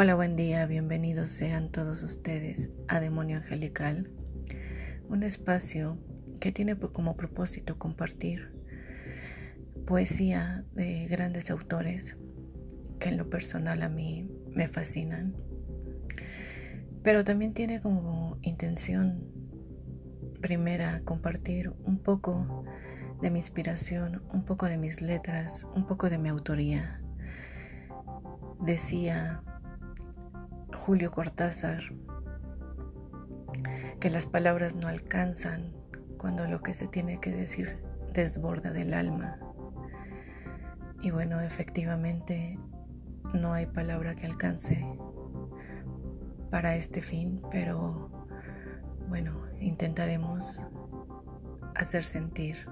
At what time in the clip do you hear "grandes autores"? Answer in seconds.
11.08-12.16